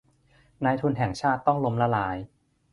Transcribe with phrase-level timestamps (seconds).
[0.65, 2.17] นายทุนแห่งชาติต้องล้มละลาย